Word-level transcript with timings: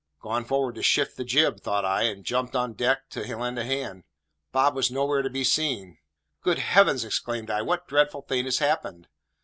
"Gone 0.19 0.45
forward 0.45 0.73
to 0.73 0.81
shift 0.81 1.15
the 1.15 1.23
jib," 1.23 1.59
thought 1.61 1.85
I; 1.85 2.05
and 2.05 2.21
I 2.21 2.23
jumped 2.23 2.55
on 2.55 2.73
deck 2.73 3.07
to 3.11 3.37
lend 3.37 3.59
a 3.59 3.63
hand. 3.63 4.03
Bob 4.51 4.73
was 4.75 4.89
nowhere 4.89 5.21
to 5.21 5.29
be 5.29 5.43
seen. 5.43 5.99
"Good 6.41 6.57
heavens!" 6.57 7.03
exclaimed 7.05 7.51
I, 7.51 7.61
"what 7.61 7.87
dreadful 7.87 8.23
thing 8.23 8.45
has 8.45 8.57
happened?" 8.57 9.09